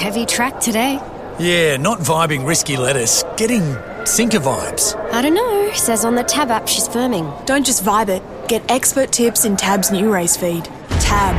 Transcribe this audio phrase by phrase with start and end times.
[0.00, 0.98] Heavy track today.
[1.38, 3.22] Yeah, not vibing risky lettuce.
[3.36, 3.76] Getting
[4.06, 4.96] sinker vibes.
[5.12, 5.70] I don't know.
[5.74, 7.44] Says on the Tab app she's firming.
[7.44, 8.22] Don't just vibe it.
[8.48, 10.64] Get expert tips in Tab's new race feed.
[11.00, 11.36] Tab.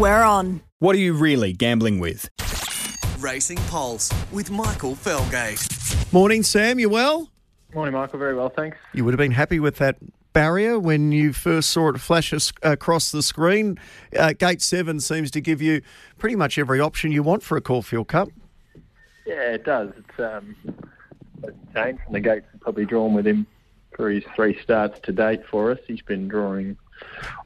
[0.00, 0.62] We're on.
[0.78, 2.26] What are you really gambling with?
[3.18, 6.10] Racing Pulse with Michael Felgate.
[6.10, 6.78] Morning, Sam.
[6.78, 7.28] You well?
[7.74, 8.18] Morning, Michael.
[8.18, 8.78] Very well, thanks.
[8.94, 9.96] You would have been happy with that
[10.34, 13.78] barrier when you first saw it flash across the screen.
[14.18, 15.80] Uh, Gate 7 seems to give you
[16.18, 18.28] pretty much every option you want for a Caulfield Cup.
[19.24, 19.90] Yeah, it does.
[19.96, 20.54] It's um,
[21.74, 22.46] changed from the gates.
[22.52, 23.46] I've probably drawn with him
[23.92, 25.78] for his three starts to date for us.
[25.86, 26.76] He's been drawing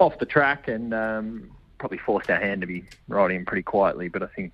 [0.00, 4.08] off the track and um, probably forced our hand to be riding him pretty quietly.
[4.08, 4.52] But I think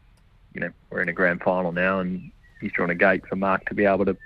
[0.52, 3.64] you know we're in a grand final now, and he's drawn a gate for Mark
[3.66, 4.16] to be able to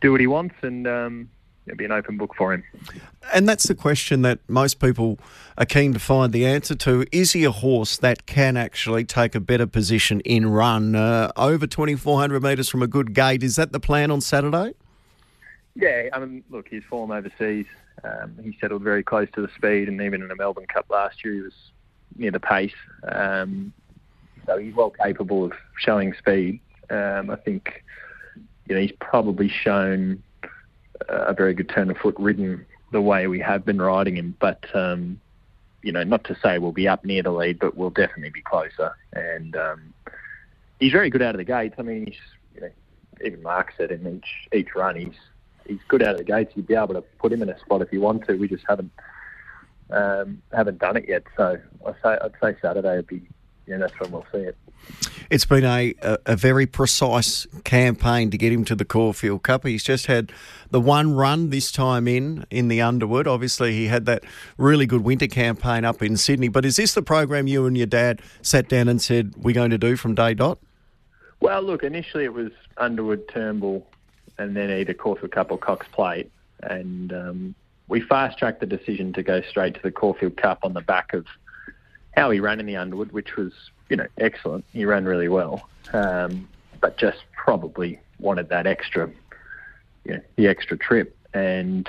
[0.00, 0.86] do what he wants and.
[0.88, 1.28] Um,
[1.66, 2.64] It'll be an open book for him.
[3.32, 5.18] And that's the question that most people
[5.56, 7.04] are keen to find the answer to.
[7.12, 11.66] Is he a horse that can actually take a better position in run uh, over
[11.66, 13.44] 2,400 metres from a good gate?
[13.44, 14.74] Is that the plan on Saturday?
[15.76, 17.66] Yeah, I mean, look, his form overseas,
[18.02, 21.24] um, he settled very close to the speed, and even in the Melbourne Cup last
[21.24, 21.54] year, he was
[22.16, 22.74] near the pace.
[23.10, 23.72] Um,
[24.46, 26.60] so he's well capable of showing speed.
[26.90, 27.84] Um, I think,
[28.66, 30.22] you know, he's probably shown
[31.08, 34.36] a very good turn of foot ridden the way we have been riding him.
[34.38, 35.20] But um,
[35.82, 38.42] you know, not to say we'll be up near the lead, but we'll definitely be
[38.42, 38.94] closer.
[39.12, 39.94] And um,
[40.78, 41.74] he's very good out of the gates.
[41.78, 42.16] I mean, he's
[42.54, 42.70] you know,
[43.24, 45.16] even Mark said in each each run, he's
[45.66, 46.52] he's good out of the gates.
[46.54, 48.34] You'd be able to put him in a spot if you want to.
[48.34, 48.92] We just haven't
[49.90, 51.24] um, haven't done it yet.
[51.36, 53.22] So I say I'd say Saturday would be
[53.80, 54.56] that's when we'll see it.
[55.30, 59.64] It's been a, a, a, very precise campaign to get him to the Caulfield Cup.
[59.64, 60.32] He's just had
[60.70, 63.26] the one run this time in in the Underwood.
[63.26, 64.24] Obviously, he had that
[64.58, 66.48] really good winter campaign up in Sydney.
[66.48, 69.70] But is this the program you and your dad sat down and said we're going
[69.70, 70.58] to do from day dot?
[71.40, 73.86] Well, look, initially it was Underwood, Turnbull,
[74.38, 76.30] and then either Caulfield Cup or Cox Plate,
[76.62, 77.54] and um,
[77.88, 81.12] we fast tracked the decision to go straight to the Caulfield Cup on the back
[81.12, 81.26] of
[82.12, 83.52] how he ran in the Underwood, which was
[83.88, 84.64] you know excellent.
[84.72, 86.48] He ran really well, um,
[86.80, 89.10] but just probably wanted that extra,
[90.04, 91.16] you know, the extra trip.
[91.34, 91.88] And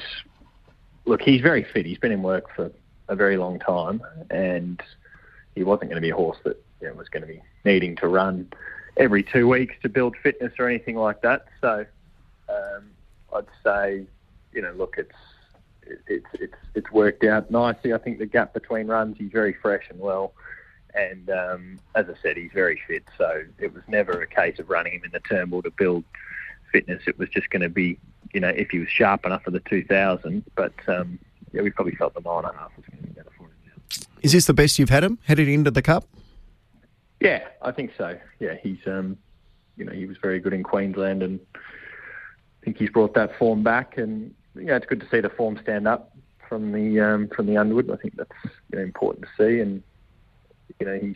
[1.05, 1.85] look, he's very fit.
[1.85, 2.71] He's been in work for
[3.07, 4.81] a very long time, and
[5.55, 7.95] he wasn't going to be a horse that you know, was going to be needing
[7.97, 8.51] to run
[8.97, 11.45] every two weeks to build fitness or anything like that.
[11.61, 11.85] So
[12.49, 12.83] um,
[13.33, 14.05] I'd say,
[14.53, 15.15] you know, look, it's
[16.07, 17.93] it's it's it's worked out nicely.
[17.93, 20.33] I think the gap between runs, he's very fresh and well,
[20.93, 23.03] and um, as I said, he's very fit.
[23.17, 26.03] So it was never a case of running him in the Turnbull to build
[26.71, 27.03] fitness.
[27.07, 27.97] It was just going to be,
[28.33, 30.43] you know, if he was sharp enough for the 2000.
[30.55, 31.19] But um,
[31.51, 33.43] yeah, we probably felt the mile and a half was going to be better for
[33.43, 33.51] him.
[33.65, 34.05] Now.
[34.21, 36.05] Is this the best you've had him headed into the cup?
[37.19, 38.17] Yeah, I think so.
[38.39, 39.17] Yeah, he's um,
[39.77, 43.63] you know, he was very good in Queensland, and I think he's brought that form
[43.63, 46.15] back and you know, it's good to see the form stand up
[46.47, 47.89] from the um, from the Underwood.
[47.91, 48.29] I think that's
[48.71, 49.81] you know, important to see, and
[50.79, 51.15] you know he's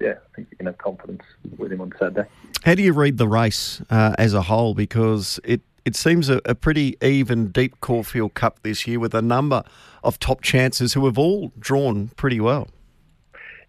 [0.00, 1.22] yeah, I think you can have confidence
[1.58, 2.28] with him on Saturday.
[2.64, 4.74] How do you read the race uh, as a whole?
[4.74, 9.22] Because it it seems a, a, pretty even, deep Caulfield Cup this year with a
[9.22, 9.64] number
[10.04, 12.68] of top chances who have all drawn pretty well.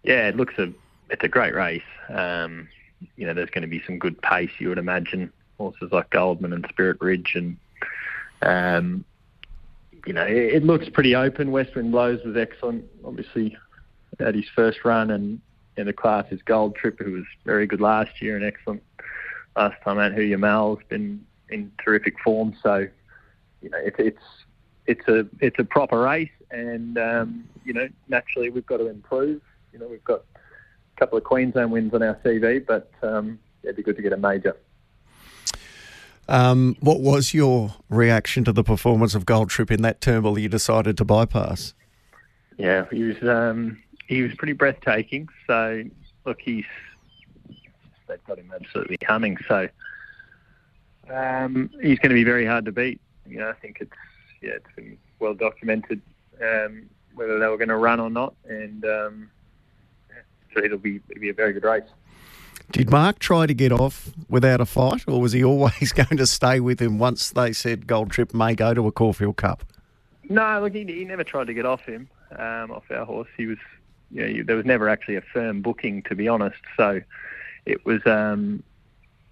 [0.04, 0.72] Yeah, it looks a
[1.10, 1.82] it's a great race.
[2.08, 2.68] Um,
[3.16, 4.50] you know, there's going to be some good pace.
[4.58, 7.56] You would imagine horses like Goldman and Spirit Ridge and
[8.44, 9.04] um,
[10.06, 11.50] you know, it, it, looks pretty open.
[11.50, 13.56] West Blows was excellent, obviously,
[14.20, 15.40] at his first run, and
[15.76, 18.82] in the class is Gold Trip, who was very good last year and excellent
[19.56, 20.12] last time out.
[20.12, 22.86] Who Yamal's been in terrific form, so
[23.62, 24.22] you know, it, it's
[24.86, 29.40] it's a it's a proper race, and um, you know, naturally we've got to improve.
[29.72, 33.76] You know, we've got a couple of Queensland wins on our CV, but um, it'd
[33.76, 34.56] be good to get a major.
[36.28, 40.48] Um, what was your reaction to the performance of Gold Trip in that Turnbull you
[40.48, 41.74] decided to bypass?
[42.56, 45.28] Yeah, he was um, he was pretty breathtaking.
[45.46, 45.84] So
[46.24, 46.64] look, he's
[48.08, 49.38] they've got him absolutely humming.
[49.48, 49.68] So
[51.12, 53.00] um, he's going to be very hard to beat.
[53.26, 53.92] You know, I think it's
[54.40, 56.00] yeah, it's been well documented
[56.42, 59.30] um, whether they were going to run or not, and um,
[60.54, 61.84] so it'll be it'll be a very good race.
[62.72, 66.26] Did Mark try to get off without a fight, or was he always going to
[66.26, 69.64] stay with him once they said Gold Trip may go to a Caulfield Cup?
[70.28, 73.28] No, look, he, he never tried to get off him, um, off our horse.
[73.36, 73.58] He was,
[74.10, 76.60] you know, there was never actually a firm booking, to be honest.
[76.76, 77.00] So
[77.66, 78.62] it was, um,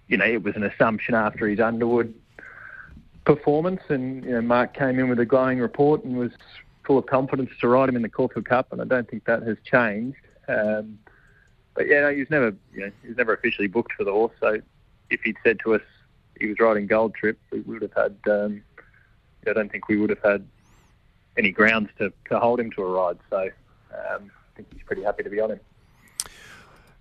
[0.07, 2.13] you know, it was an assumption after his Underwood
[3.25, 6.31] performance, and you know, Mark came in with a glowing report and was
[6.85, 9.43] full of confidence to ride him in the Caulfield Cup, and I don't think that
[9.43, 10.17] has changed.
[10.47, 10.99] Um,
[11.75, 14.11] but yeah, no, he was never, you know, he was never officially booked for the
[14.11, 14.33] horse.
[14.39, 14.59] So
[15.09, 15.81] if he'd said to us
[16.39, 18.15] he was riding Gold Trip, we would have had.
[18.29, 18.63] Um,
[19.47, 20.45] I don't think we would have had
[21.37, 23.17] any grounds to, to hold him to a ride.
[23.29, 23.49] So
[23.91, 25.59] um, I think he's pretty happy to be on him.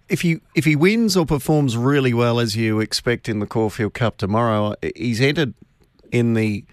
[0.08, 3.94] If he if he wins or performs really well as you expect in the Caulfield
[3.94, 5.54] Cup tomorrow, he's entered
[6.10, 6.64] in the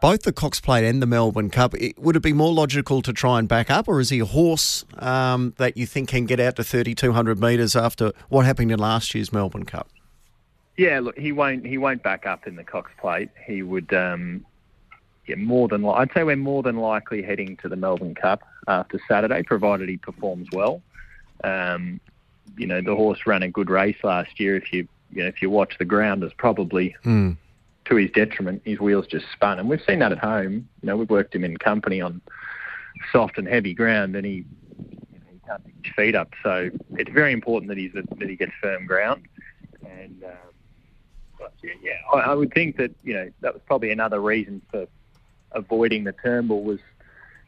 [0.00, 1.74] both the Cox Plate and the Melbourne Cup.
[1.74, 4.24] It, would it be more logical to try and back up, or is he a
[4.24, 8.44] horse um, that you think can get out to thirty two hundred metres after what
[8.46, 9.88] happened in last year's Melbourne Cup?
[10.76, 13.30] Yeah, look, he won't he won't back up in the Cox Plate.
[13.46, 13.92] He would.
[13.92, 14.44] Um,
[15.26, 18.42] yeah, more than li- I'd say we're more than likely heading to the Melbourne Cup
[18.66, 20.80] after Saturday, provided he performs well.
[21.44, 22.00] Um,
[22.56, 24.56] you know, the horse ran a good race last year.
[24.56, 27.36] If you you know if you watch the ground, is probably Mm.
[27.88, 28.62] To his detriment.
[28.64, 30.68] His wheels just spun, and we've seen that at home.
[30.82, 32.20] You know, we've worked him in company on
[33.12, 34.44] soft and heavy ground, and he
[34.78, 36.30] you know, he can't pick his feet up.
[36.42, 39.26] So it's very important that he's that he gets firm ground.
[39.84, 44.20] And um, yeah, yeah I, I would think that you know that was probably another
[44.20, 44.86] reason for
[45.52, 46.80] avoiding the Turnbull was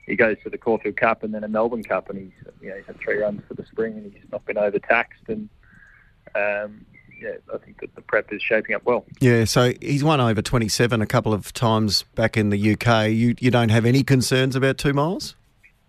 [0.07, 2.77] he goes to the Caulfield Cup and then a Melbourne Cup, and he's you know
[2.77, 5.49] he's had three runs for the spring, and he's not been overtaxed, and
[6.35, 6.85] um,
[7.21, 9.05] yeah, I think that the prep is shaping up well.
[9.21, 13.11] Yeah, so he's won over twenty seven a couple of times back in the UK.
[13.11, 15.35] You you don't have any concerns about two miles?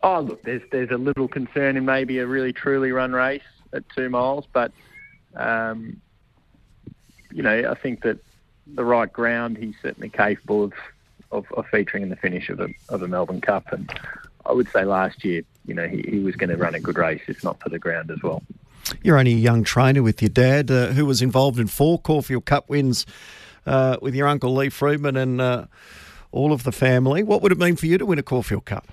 [0.03, 3.41] Oh, look, there's there's a little concern in maybe a really truly run race
[3.73, 4.71] at two miles, but
[5.35, 6.01] um,
[7.31, 8.19] you know I think that
[8.67, 10.73] the right ground, he's certainly capable of,
[11.31, 13.91] of, of featuring in the finish of a of a Melbourne Cup, and
[14.45, 16.97] I would say last year, you know, he, he was going to run a good
[16.97, 18.43] race if not for the ground as well.
[19.03, 22.45] You're only a young trainer with your dad, uh, who was involved in four Caulfield
[22.45, 23.05] Cup wins
[23.65, 25.65] uh, with your uncle Lee Freedman and uh,
[26.31, 27.23] all of the family.
[27.23, 28.87] What would it mean for you to win a Caulfield Cup?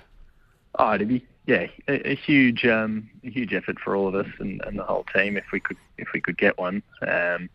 [0.77, 4.27] Oh, it'd be yeah, a, a huge um, a huge effort for all of us
[4.39, 6.83] and, and the whole team if we could if we could get one.
[7.01, 7.49] Um,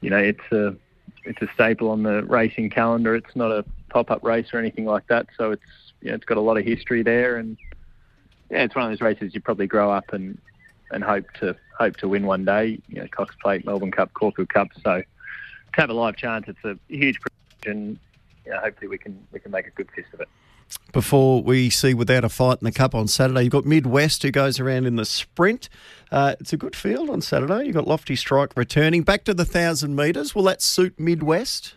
[0.00, 0.76] you know, it's a
[1.24, 3.16] it's a staple on the racing calendar.
[3.16, 5.62] It's not a pop up race or anything like that, so it's
[6.00, 7.58] you know, it's got a lot of history there, and
[8.48, 10.38] yeah, it's one of those races you probably grow up and
[10.90, 12.78] and hope to hope to win one day.
[12.88, 14.68] You know, Cox Plate, Melbourne Cup, Caulfield Cup.
[14.82, 17.98] So to have a live chance, it's a huge privilege, and
[18.44, 20.28] you know, hopefully we can we can make a good fist of it.
[20.92, 24.30] Before we see without a fight in the cup on Saturday, you've got Midwest who
[24.30, 25.68] goes around in the sprint.
[26.12, 27.66] Uh, it's a good field on Saturday.
[27.66, 30.34] You've got Lofty Strike returning back to the thousand metres.
[30.34, 31.74] Will that suit Midwest?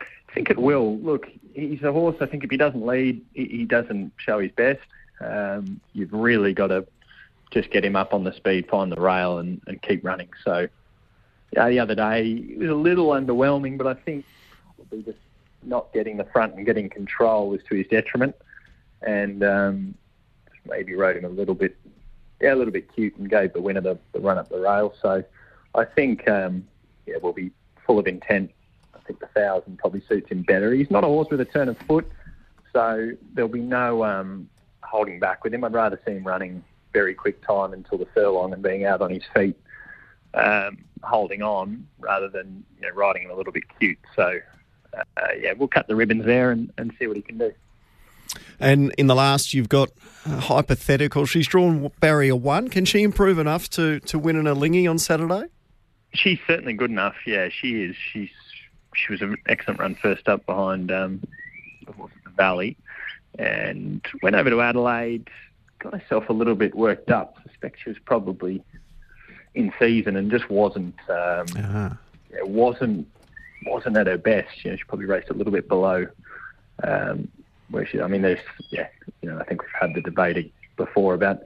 [0.00, 0.98] I think it will.
[0.98, 2.16] Look, he's a horse.
[2.20, 4.80] I think if he doesn't lead, he, he doesn't show his best.
[5.20, 6.86] Um, you've really got to
[7.52, 10.28] just get him up on the speed, find the rail, and, and keep running.
[10.44, 10.68] So,
[11.52, 14.24] yeah, the other day it was a little underwhelming, but I think
[14.76, 15.18] probably just
[15.62, 18.34] not getting the front and getting control was to his detriment,
[19.02, 19.94] and um,
[20.68, 21.76] maybe rode him a little bit,
[22.40, 24.94] yeah, a little bit cute, and gave the winner the, the run up the rail.
[25.00, 25.22] So,
[25.74, 26.66] I think um,
[27.06, 27.50] yeah, we'll be
[27.86, 28.50] full of intent.
[28.94, 30.72] I think the thousand probably suits him better.
[30.72, 32.10] He's not a horse with a turn of foot,
[32.72, 34.48] so there'll be no um,
[34.82, 35.64] holding back with him.
[35.64, 36.62] I'd rather see him running
[36.92, 39.56] very quick time until the furlong and being out on his feet,
[40.34, 43.98] um, holding on rather than you know, riding him a little bit cute.
[44.14, 44.38] So,
[44.94, 47.52] uh, yeah, we'll cut the ribbons there and, and see what he can do.
[48.58, 49.90] And in the last, you've got
[50.24, 51.26] uh, hypothetical.
[51.26, 52.68] She's drawn barrier one.
[52.68, 55.44] Can she improve enough to, to win in a lingy on Saturday?
[56.14, 57.16] She's certainly good enough.
[57.26, 57.96] Yeah, she is.
[57.96, 58.30] She's
[58.94, 61.22] she was an excellent run first up behind um,
[61.86, 62.76] the horse at the Valley,
[63.38, 65.30] and went over to Adelaide.
[65.82, 67.36] Got herself a little bit worked up.
[67.38, 68.62] I suspect she was probably
[69.54, 70.94] in season and just wasn't.
[71.08, 71.98] Um, Ah.
[72.30, 73.08] it wasn't
[73.66, 74.64] wasn't at her best.
[74.64, 76.06] You know, she probably raced a little bit below
[76.84, 77.26] um,
[77.70, 78.00] where she.
[78.00, 78.38] I mean, there's
[78.70, 78.86] yeah.
[79.22, 81.42] You know, I think we've had the debate before about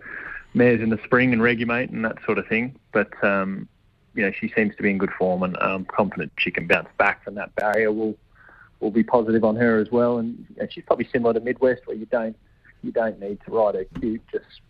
[0.52, 2.76] mares in the spring and Regumate and that sort of thing.
[2.92, 3.66] But um,
[4.14, 6.88] you know, she seems to be in good form, and I'm confident she can bounce
[6.98, 7.90] back from that barrier.
[7.90, 8.16] We'll
[8.80, 11.96] we'll be positive on her as well, and, and she's probably similar to Midwest, where
[11.96, 12.36] you don't
[12.86, 14.60] you don't need to ride a cute, just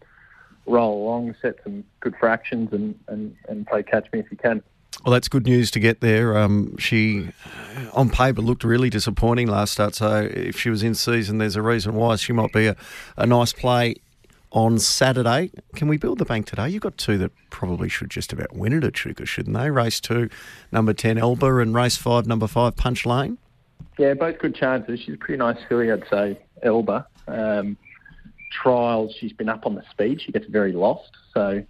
[0.67, 4.63] roll along, set some good fractions, and and, and play catch me if you can.
[5.05, 6.37] Well, that's good news to get there.
[6.37, 7.29] Um, she,
[7.93, 9.95] on paper, looked really disappointing last start.
[9.95, 12.77] So if she was in season, there's a reason why she might be a,
[13.17, 13.97] a nice play
[14.51, 15.51] on Saturday.
[15.75, 16.71] Can we build the bank today?
[16.71, 19.71] You've got two that probably should just about win it at Chuka, shouldn't they?
[19.71, 20.31] Race two,
[20.73, 23.39] number 10, Elba, and race five, number five, Punch Lane.
[23.99, 25.01] Yeah, both good chances.
[25.01, 27.07] She's a pretty nice filly, I'd say, Elba.
[27.29, 27.77] Um,
[28.63, 30.21] trials, she's been up on the speed.
[30.21, 31.65] She gets very lost, so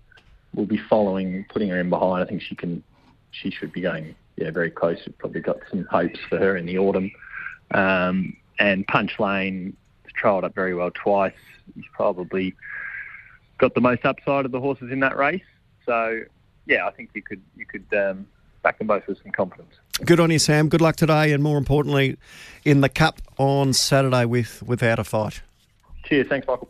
[0.55, 2.23] we'll be following, putting her in behind.
[2.23, 2.83] I think she can,
[3.31, 4.99] she should be going, yeah, very close.
[5.07, 7.11] We've probably got some hopes for her in the autumn.
[7.73, 9.77] Um, and Punch Lane
[10.21, 11.35] trialled up very well twice.
[11.75, 12.55] He's probably
[13.59, 15.43] got the most upside of the horses in that race.
[15.85, 16.21] So
[16.67, 18.27] yeah, I think you could you could um,
[18.63, 19.75] back them both with some confidence.
[20.05, 20.69] Good on you, Sam.
[20.69, 22.19] Good luck today, and more importantly,
[22.65, 25.43] in the cup on Saturday with without a fight.
[26.05, 26.69] Cheers, thanks, Michael.